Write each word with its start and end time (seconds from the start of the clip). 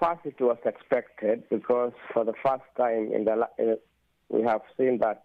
first 0.00 0.20
it 0.24 0.40
was 0.40 0.58
expected 0.64 1.42
because 1.50 1.92
for 2.12 2.24
the 2.24 2.34
first 2.44 2.64
time 2.76 3.12
in 3.12 3.24
the 3.24 3.32
uh, 3.32 3.76
we 4.28 4.42
have 4.42 4.60
seen 4.76 4.98
that 4.98 5.22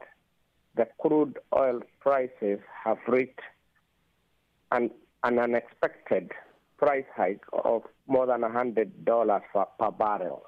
the 0.76 0.88
crude 1.00 1.38
oil 1.56 1.82
prices 2.00 2.60
have 2.84 2.98
reached 3.08 3.40
an, 4.72 4.90
an 5.24 5.40
unexpected 5.40 6.32
price 6.78 7.06
hike 7.16 7.44
of 7.64 7.84
more 8.08 8.26
than 8.26 8.42
$100 8.42 9.42
per 9.80 9.92
barrel. 9.92 10.44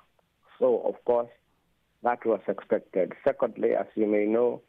So, 0.59 0.81
of 0.85 0.95
course, 1.05 1.29
that 2.03 2.25
was 2.25 2.41
expected. 2.47 3.13
Secondly, 3.23 3.71
as 3.79 3.85
you 3.95 4.07
may 4.07 4.25
know, 4.25 4.61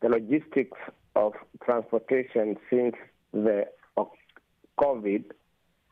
the 0.00 0.08
logistics 0.08 0.78
of 1.14 1.34
transportation 1.64 2.56
since 2.70 2.94
the 3.32 3.66
COVID 4.78 5.24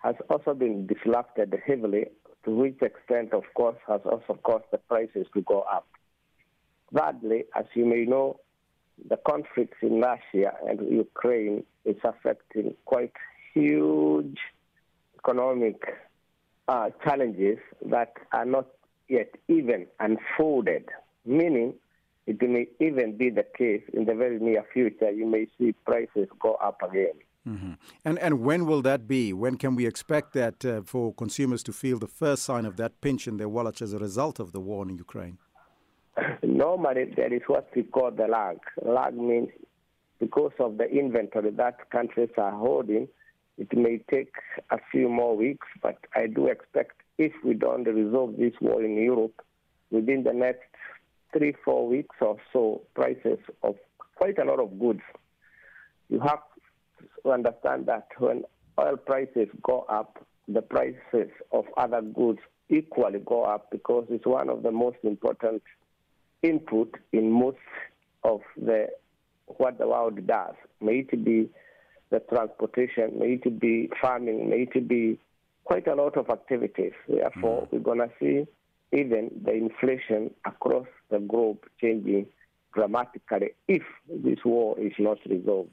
has 0.03 0.15
also 0.31 0.55
been 0.55 0.87
disrupted 0.87 1.55
heavily, 1.67 2.07
to 2.45 2.51
which 2.51 2.81
extent, 2.83 3.33
of 3.33 3.45
course, 3.55 3.77
has 3.87 4.01
also 4.05 4.39
caused 4.43 4.65
the 4.71 4.79
prices 4.79 5.27
to 5.35 5.43
go 5.43 5.61
up. 5.61 5.87
Thirdly, 6.95 7.45
as 7.55 7.67
you 7.75 7.87
may 7.87 8.05
know, 8.05 8.41
the 9.09 9.17
conflicts 9.17 9.79
in 9.83 10.01
Russia 10.01 10.53
and 10.67 10.81
Ukraine 10.91 11.65
is 11.85 11.97
affecting 12.05 12.75
quite 12.85 13.13
huge 13.55 14.39
economic 15.19 15.83
uh, 16.69 16.91
challenges 17.05 17.59
that 17.87 18.13
are 18.33 18.45
not 18.45 18.67
yet 19.09 19.35
even 19.49 19.87
unfolded, 19.99 20.89
meaning 21.25 21.75
it 22.27 22.41
may 22.43 22.69
even 22.79 23.17
be 23.17 23.31
the 23.31 23.45
case 23.57 23.83
in 23.93 24.05
the 24.05 24.15
very 24.15 24.39
near 24.39 24.65
future, 24.73 25.11
you 25.11 25.27
may 25.27 25.47
see 25.59 25.73
prices 25.85 26.29
go 26.39 26.55
up 26.55 26.81
again. 26.83 27.15
Mm-hmm. 27.51 27.73
And 28.05 28.19
and 28.19 28.41
when 28.41 28.65
will 28.67 28.83
that 28.83 29.09
be? 29.09 29.33
When 29.33 29.57
can 29.57 29.75
we 29.75 29.87
expect 29.87 30.35
that 30.35 30.65
uh, 30.65 30.83
for 30.83 31.13
consumers 31.15 31.63
to 31.65 31.73
feel 31.73 31.99
the 31.99 32.07
first 32.07 32.45
sign 32.45 32.65
of 32.65 32.77
that 32.77 33.01
pinch 33.01 33.27
in 33.27 33.39
their 33.39 33.49
wallets 33.49 33.83
as 33.83 33.93
a 33.93 33.99
result 33.99 34.39
of 34.39 34.53
the 34.53 34.61
war 34.61 34.89
in 34.89 34.97
Ukraine? 34.97 35.39
Normally, 36.43 37.13
there 37.17 37.33
is 37.33 37.43
what 37.47 37.69
we 37.75 37.83
call 37.83 38.11
the 38.13 38.29
lag. 38.29 38.59
Lag 38.83 39.15
means 39.15 39.49
because 40.21 40.53
of 40.61 40.79
the 40.79 40.89
inventory 40.89 41.51
that 41.51 41.91
countries 41.91 42.31
are 42.37 42.53
holding, 42.53 43.09
it 43.59 43.77
may 43.77 44.01
take 44.11 44.35
a 44.71 44.79
few 44.93 45.09
more 45.09 45.37
weeks, 45.37 45.67
but 45.83 45.99
I 46.15 46.27
do 46.27 46.47
expect 46.47 47.03
if 47.19 47.33
we 47.45 47.55
don't 47.55 47.85
resolve 47.85 48.37
this 48.37 48.55
war 48.61 48.83
in 48.85 48.97
Europe 48.97 49.41
within 49.91 50.23
the 50.23 50.33
next 50.33 50.69
three, 51.33 51.55
four 51.65 51.89
weeks 51.89 52.17
or 52.21 52.37
so, 52.53 52.83
prices 52.95 53.39
of 53.63 53.77
quite 54.17 54.39
a 54.39 54.45
lot 54.45 54.61
of 54.61 54.79
goods. 54.79 55.03
You 56.09 56.21
have 56.21 56.41
to 57.25 57.31
understand 57.31 57.87
that 57.87 58.09
when 58.19 58.45
oil 58.79 58.97
prices 58.97 59.49
go 59.63 59.87
up, 59.89 60.25
the 60.49 60.63
prices 60.63 61.31
of 61.53 61.65
other 61.77 62.03
goods 62.03 62.41
equally 62.69 63.21
go 63.21 63.45
up 63.45 63.71
because 63.71 64.07
it's 64.11 64.27
one 64.27 64.49
of 64.49 64.63
the 64.63 64.71
most 64.71 64.97
important 65.03 65.63
input 66.43 66.95
in 67.13 67.31
most 67.31 67.59
of 68.25 68.41
the 68.57 68.89
what 69.47 69.79
the 69.79 69.87
world 69.87 70.27
does. 70.27 70.55
May 70.81 71.01
it 71.11 71.25
be 71.25 71.51
the 72.11 72.21
transportation, 72.21 73.19
may 73.19 73.41
it 73.43 73.61
be 73.61 73.91
farming, 74.01 74.49
may 74.49 74.69
it 74.73 74.89
be 74.89 75.19
quite 75.65 75.87
a 75.87 75.95
lot 75.95 76.17
of 76.17 76.31
activities. 76.31 76.93
Therefore, 77.09 77.63
mm. 77.63 77.73
we're 77.73 77.79
going 77.81 77.99
to 77.99 78.11
see 78.21 78.47
even 78.93 79.31
the 79.45 79.53
inflation 79.53 80.31
across 80.45 80.87
the 81.11 81.19
globe 81.19 81.59
changing 81.81 82.27
dramatically 82.75 83.51
if 83.69 83.83
this 84.09 84.39
war 84.45 84.79
is 84.79 84.93
not 84.99 85.19
resolved. 85.29 85.71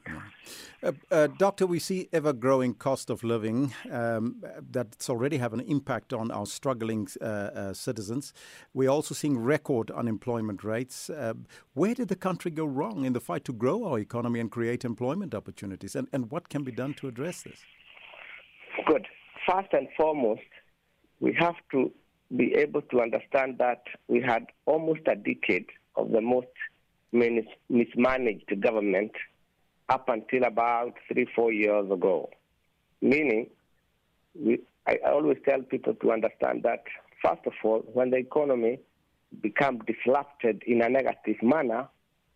Uh, 0.81 0.91
uh, 1.11 1.27
doctor, 1.37 1.65
we 1.65 1.79
see 1.79 2.09
ever 2.11 2.33
growing 2.33 2.73
cost 2.73 3.09
of 3.09 3.23
living 3.23 3.73
um, 3.91 4.43
that's 4.71 5.09
already 5.09 5.37
have 5.37 5.53
an 5.53 5.59
impact 5.61 6.13
on 6.13 6.31
our 6.31 6.45
struggling 6.45 7.07
uh, 7.21 7.25
uh 7.25 7.73
citizens. 7.73 8.33
We're 8.73 8.89
also 8.89 9.13
seeing 9.15 9.37
record 9.37 9.91
unemployment 9.91 10.63
rates. 10.63 11.09
Uh, 11.09 11.33
where 11.73 11.93
did 11.93 12.07
the 12.07 12.15
country 12.15 12.51
go 12.51 12.65
wrong 12.65 13.05
in 13.05 13.13
the 13.13 13.19
fight 13.19 13.45
to 13.45 13.53
grow 13.53 13.85
our 13.85 13.99
economy 13.99 14.39
and 14.39 14.51
create 14.51 14.85
employment 14.85 15.33
opportunities? 15.33 15.95
And, 15.95 16.07
and 16.13 16.31
what 16.31 16.49
can 16.49 16.63
be 16.63 16.71
done 16.71 16.93
to 16.95 17.07
address 17.07 17.43
this? 17.43 17.59
Good. 18.85 19.07
First 19.49 19.69
and 19.73 19.87
foremost, 19.97 20.41
we 21.19 21.33
have 21.39 21.55
to 21.71 21.91
be 22.35 22.53
able 22.55 22.81
to 22.81 23.01
understand 23.01 23.57
that 23.59 23.83
we 24.07 24.21
had 24.21 24.45
almost 24.65 25.01
a 25.07 25.15
decade 25.15 25.67
of 25.95 26.11
the 26.11 26.21
most 26.21 26.47
mismanaged 27.11 28.61
government 28.61 29.11
up 29.89 30.09
until 30.09 30.43
about 30.43 30.93
three, 31.11 31.27
four 31.35 31.51
years 31.51 31.89
ago. 31.91 32.29
Meaning, 33.01 33.49
we, 34.35 34.59
I 34.85 34.97
always 35.05 35.37
tell 35.45 35.61
people 35.61 35.93
to 35.95 36.11
understand 36.11 36.63
that, 36.63 36.83
first 37.23 37.45
of 37.45 37.53
all, 37.63 37.79
when 37.93 38.11
the 38.11 38.17
economy 38.17 38.79
becomes 39.41 39.81
disrupted 39.85 40.63
in 40.65 40.81
a 40.81 40.89
negative 40.89 41.41
manner, 41.41 41.87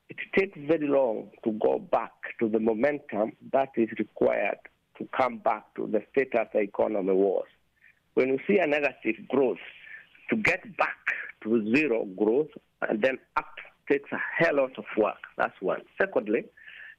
it 0.09 0.17
takes 0.37 0.57
very 0.67 0.87
long 0.87 1.31
to 1.43 1.51
go 1.53 1.79
back 1.79 2.11
to 2.39 2.49
the 2.49 2.59
momentum 2.59 3.31
that 3.53 3.69
is 3.75 3.89
required 3.97 4.57
to 4.97 5.07
come 5.17 5.37
back 5.37 5.73
to 5.75 5.87
the 5.87 6.03
status 6.11 6.49
the 6.53 6.59
economy 6.59 7.13
was. 7.13 7.45
When 8.13 8.27
you 8.27 8.39
see 8.45 8.59
a 8.59 8.67
negative 8.67 9.27
growth, 9.29 9.57
to 10.29 10.35
get 10.37 10.77
back 10.77 10.97
to 11.43 11.75
zero 11.75 12.05
growth 12.17 12.49
and 12.87 13.01
then 13.01 13.17
up 13.37 13.53
takes 13.89 14.09
a 14.11 14.19
hell 14.37 14.57
lot 14.57 14.77
of 14.77 14.85
work. 14.97 15.17
That's 15.37 15.59
one. 15.61 15.81
Secondly, 15.99 16.45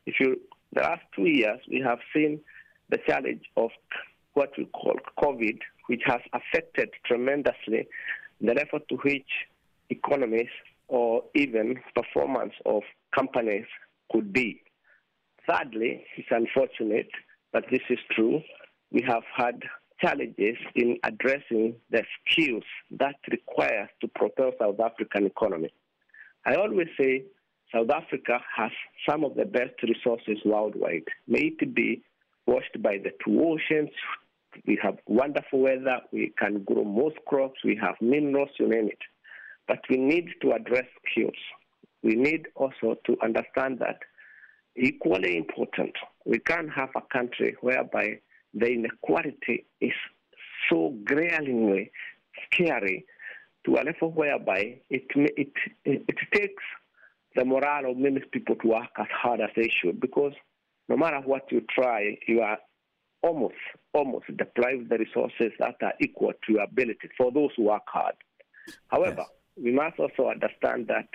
if 0.06 0.14
you 0.20 0.40
the 0.72 0.82
last 0.82 1.02
two 1.14 1.26
years 1.26 1.60
we 1.70 1.80
have 1.80 1.98
seen 2.14 2.40
the 2.88 2.98
challenge 3.06 3.42
of 3.56 3.70
what 4.34 4.50
we 4.56 4.64
call 4.66 4.96
COVID, 5.18 5.58
which 5.86 6.02
has 6.06 6.20
affected 6.32 6.90
tremendously 7.06 7.86
the 8.40 8.54
level 8.54 8.80
to 8.88 8.96
which 9.04 9.28
economies 9.90 10.48
or 10.88 11.22
even 11.34 11.78
performance 11.94 12.54
of 12.66 12.82
companies 13.14 13.66
could 14.10 14.32
be. 14.32 14.62
Thirdly, 15.48 16.04
it's 16.16 16.28
unfortunate, 16.30 17.08
but 17.52 17.64
this 17.70 17.80
is 17.90 17.98
true. 18.10 18.40
We 18.90 19.02
have 19.06 19.22
had 19.34 19.62
challenges 20.00 20.56
in 20.74 20.98
addressing 21.04 21.76
the 21.90 22.02
skills 22.26 22.64
that 22.90 23.16
require 23.30 23.88
to 24.00 24.08
propel 24.08 24.52
South 24.60 24.80
African 24.80 25.26
economy. 25.26 25.72
I 26.44 26.54
always 26.54 26.88
say 27.00 27.24
South 27.72 27.90
Africa 27.90 28.40
has 28.56 28.70
some 29.08 29.24
of 29.24 29.34
the 29.34 29.44
best 29.44 29.82
resources 29.82 30.38
worldwide. 30.44 31.04
May 31.26 31.52
it 31.58 31.74
be 31.74 32.02
washed 32.46 32.82
by 32.82 32.98
the 32.98 33.10
two 33.24 33.40
oceans. 33.40 33.90
We 34.66 34.78
have 34.82 34.98
wonderful 35.06 35.60
weather. 35.60 36.00
We 36.12 36.32
can 36.38 36.64
grow 36.64 36.84
most 36.84 37.16
crops. 37.26 37.60
We 37.64 37.78
have 37.80 37.94
minerals, 38.00 38.50
you 38.58 38.68
name 38.68 38.88
it. 38.88 38.98
But 39.68 39.80
we 39.88 39.96
need 39.96 40.28
to 40.42 40.52
address 40.52 40.84
skills. 41.10 41.36
We 42.02 42.16
need 42.16 42.48
also 42.56 42.96
to 43.06 43.16
understand 43.22 43.78
that 43.78 44.00
equally 44.76 45.36
important, 45.36 45.92
we 46.24 46.40
can't 46.40 46.70
have 46.72 46.90
a 46.96 47.02
country 47.12 47.56
whereby 47.60 48.18
the 48.52 48.66
inequality 48.66 49.66
is 49.80 49.92
so 50.68 50.94
glaringly 51.06 51.90
scary 52.52 53.06
to 53.64 53.76
a 53.76 53.82
level 53.82 54.10
whereby 54.10 54.80
it, 54.90 55.04
it, 55.14 55.52
it, 55.84 56.04
it 56.08 56.16
takes 56.32 56.62
the 57.34 57.44
morale 57.44 57.90
of 57.90 57.96
many 57.96 58.20
people 58.32 58.56
to 58.56 58.68
work 58.68 58.90
as 58.98 59.06
hard 59.10 59.40
as 59.40 59.50
they 59.56 59.68
should 59.68 60.00
because 60.00 60.32
no 60.88 60.96
matter 60.96 61.20
what 61.24 61.50
you 61.50 61.62
try, 61.70 62.18
you 62.26 62.40
are 62.40 62.58
almost, 63.22 63.54
almost 63.94 64.26
deprived 64.36 64.88
the 64.88 64.98
resources 64.98 65.52
that 65.58 65.76
are 65.82 65.94
equal 66.00 66.32
to 66.46 66.52
your 66.52 66.62
ability 66.62 67.08
for 67.16 67.30
those 67.30 67.50
who 67.56 67.64
work 67.64 67.84
hard. 67.86 68.14
However, 68.88 69.24
yes. 69.56 69.64
we 69.64 69.72
must 69.72 69.98
also 69.98 70.28
understand 70.28 70.88
that 70.88 71.08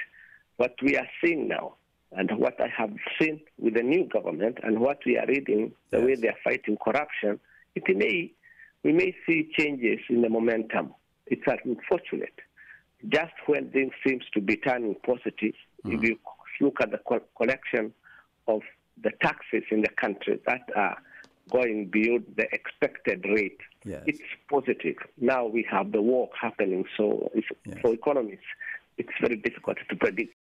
what 0.56 0.74
we 0.82 0.98
are 0.98 1.08
seeing 1.24 1.48
now 1.48 1.76
and 2.14 2.32
what 2.38 2.60
I 2.62 2.68
have 2.76 2.94
seen 3.20 3.42
with 3.60 3.76
the 3.76 3.84
new 3.84 4.08
government 4.08 4.60
and 4.64 4.80
what 4.80 5.00
we 5.06 5.18
are 5.18 5.28
reading, 5.28 5.74
the 5.92 5.98
yes. 5.98 6.06
way 6.06 6.16
they 6.16 6.28
are 6.30 6.38
fighting 6.44 6.78
corruption, 6.84 7.40
it 7.76 7.84
may, 7.96 8.32
we 8.84 8.94
may 8.94 9.14
see 9.28 9.50
changes 9.58 10.00
in 10.10 10.22
the 10.22 10.30
momentum 10.30 10.94
it's 11.30 11.44
unfortunate. 11.66 12.34
Just 13.10 13.34
when 13.46 13.70
things 13.72 13.94
seems 14.06 14.24
to 14.34 14.42
be 14.42 14.58
turning 14.58 14.96
positive, 15.06 15.54
mm. 15.86 15.94
if 15.94 16.04
you 16.04 16.18
look 16.62 16.82
at 16.82 16.92
the 16.92 17.00
co- 17.08 17.22
collection 17.38 17.94
of 18.48 18.62
the 19.04 19.12
taxes 19.22 19.64
in 19.70 19.82
the 19.82 19.90
country 19.90 20.40
that 20.48 20.62
are 20.76 20.98
going 21.52 21.88
beyond 21.88 22.26
the 22.36 22.46
expected 22.52 23.26
rate, 23.26 23.60
yes. 23.86 24.04
it's 24.06 24.20
positive. 24.50 24.96
Now 25.20 25.46
we 25.46 25.66
have 25.70 25.92
the 25.92 26.02
war 26.02 26.30
happening, 26.40 26.86
so 26.98 27.32
yes. 27.66 27.78
for 27.82 27.94
economists, 27.94 28.40
it's 28.98 29.14
very 29.22 29.38
difficult 29.38 29.78
to 29.90 29.96
predict. 29.96 30.34